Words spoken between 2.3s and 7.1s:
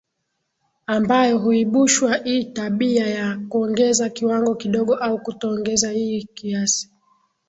tabia ya kuongeza kiwango kidogo au kutoongeza iii kiasi